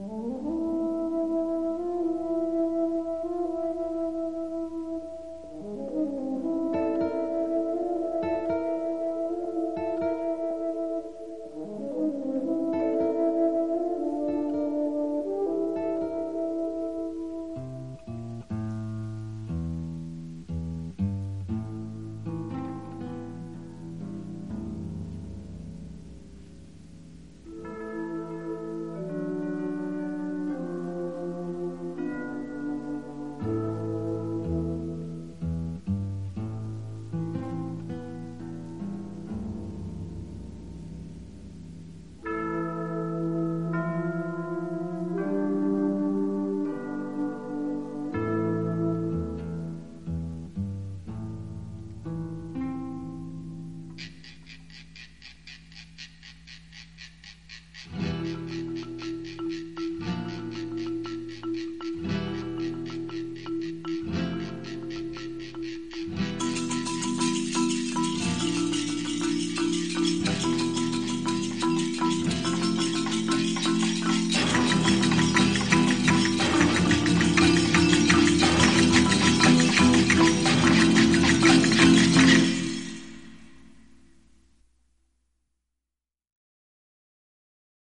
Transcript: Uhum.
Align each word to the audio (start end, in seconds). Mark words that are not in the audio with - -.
Uhum. 0.00 0.49